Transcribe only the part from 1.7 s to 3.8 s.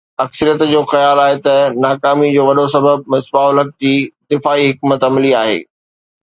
ناڪامي جو وڏو سبب مصباح الحق